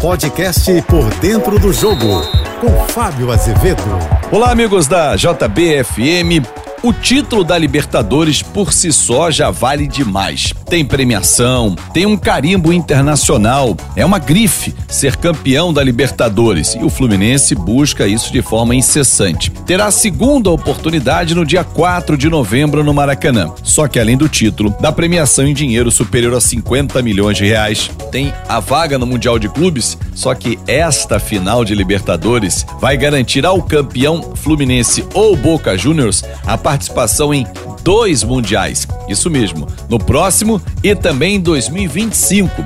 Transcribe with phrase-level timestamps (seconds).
[0.00, 2.20] Podcast Por Dentro do Jogo,
[2.60, 3.82] com Fábio Azevedo.
[4.30, 6.44] Olá, amigos da JBFM.
[6.82, 10.52] O título da Libertadores por si só já vale demais.
[10.66, 16.90] Tem premiação, tem um carimbo internacional, é uma grife ser campeão da Libertadores e o
[16.90, 19.50] Fluminense busca isso de forma incessante.
[19.66, 23.52] Terá a segunda oportunidade no dia 4 de novembro no Maracanã.
[23.64, 27.90] Só que além do título, da premiação em dinheiro superior a 50 milhões de reais,
[28.12, 33.44] tem a vaga no Mundial de Clubes, só que esta final de Libertadores vai garantir
[33.44, 37.44] ao campeão Fluminense ou Boca Juniors a participação em
[37.82, 38.86] dois mundiais.
[39.08, 42.64] Isso mesmo, no próximo e também em 2025.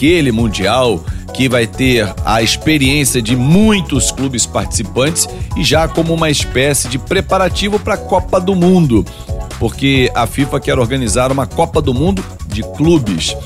[0.00, 1.04] Aquele mundial
[1.34, 5.28] que vai ter a experiência de muitos clubes participantes
[5.58, 9.04] e já como uma espécie de preparativo para a Copa do Mundo,
[9.58, 13.36] porque a FIFA quer organizar uma Copa do Mundo de clubes.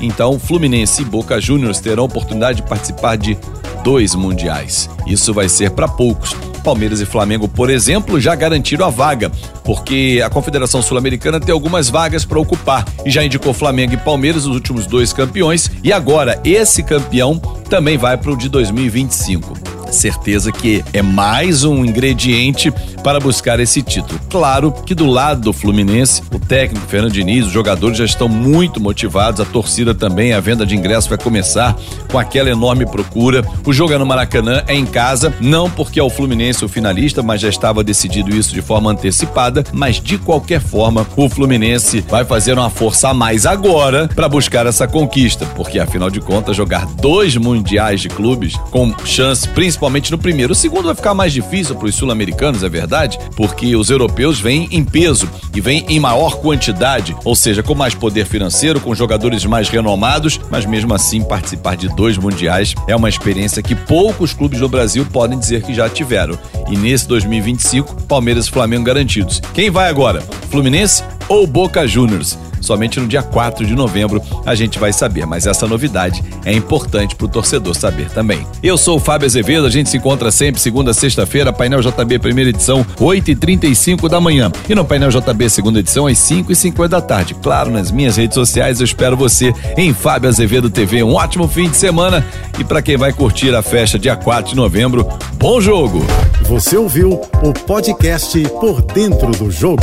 [0.00, 3.36] Então, Fluminense e Boca Juniors terão a oportunidade de participar de
[3.82, 4.88] dois mundiais.
[5.08, 6.36] Isso vai ser para poucos.
[6.64, 9.30] Palmeiras e Flamengo, por exemplo, já garantiram a vaga,
[9.62, 12.84] porque a Confederação Sul-Americana tem algumas vagas para ocupar.
[13.04, 17.98] E já indicou Flamengo e Palmeiras, os últimos dois campeões, e agora esse campeão também
[17.98, 19.63] vai para o de 2025
[19.94, 22.70] certeza que é mais um ingrediente
[23.02, 24.20] para buscar esse título.
[24.28, 28.80] Claro que do lado do Fluminense, o técnico Fernando Diniz, os jogadores já estão muito
[28.80, 31.76] motivados, a torcida também, a venda de ingressos vai começar
[32.10, 33.44] com aquela enorme procura.
[33.64, 37.22] O jogo é no Maracanã, é em casa, não porque é o Fluminense o finalista,
[37.22, 42.24] mas já estava decidido isso de forma antecipada, mas de qualquer forma, o Fluminense vai
[42.24, 46.86] fazer uma força a mais agora para buscar essa conquista, porque afinal de contas, jogar
[46.86, 50.52] dois mundiais de clubes com chance principalmente principalmente no primeiro.
[50.52, 54.68] O segundo vai ficar mais difícil para os sul-americanos, é verdade, porque os europeus vêm
[54.70, 59.44] em peso e vêm em maior quantidade, ou seja, com mais poder financeiro, com jogadores
[59.44, 64.60] mais renomados, mas mesmo assim participar de dois mundiais é uma experiência que poucos clubes
[64.60, 66.38] do Brasil podem dizer que já tiveram.
[66.70, 69.40] E nesse 2025, Palmeiras e Flamengo garantidos.
[69.52, 70.22] Quem vai agora?
[70.50, 72.38] Fluminense ou Boca Juniors?
[72.64, 77.14] Somente no dia 4 de novembro a gente vai saber, mas essa novidade é importante
[77.14, 78.46] para o torcedor saber também.
[78.62, 82.18] Eu sou o Fábio Azevedo, a gente se encontra sempre segunda a sexta-feira, painel JB
[82.18, 84.50] primeira edição, 8h35 da manhã.
[84.68, 87.34] E no painel JB segunda edição, às 5h50 da tarde.
[87.34, 91.02] Claro, nas minhas redes sociais eu espero você em Fábio Azevedo TV.
[91.02, 92.24] Um ótimo fim de semana
[92.58, 96.04] e para quem vai curtir a festa dia 4 de novembro, bom jogo!
[96.48, 99.82] Você ouviu o podcast Por Dentro do Jogo.